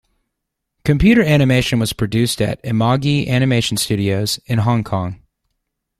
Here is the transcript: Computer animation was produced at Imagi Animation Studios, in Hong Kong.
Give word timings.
Computer 0.83 1.21
animation 1.21 1.77
was 1.77 1.93
produced 1.93 2.41
at 2.41 2.59
Imagi 2.63 3.27
Animation 3.27 3.77
Studios, 3.77 4.39
in 4.47 4.57
Hong 4.57 4.83
Kong. 4.83 5.21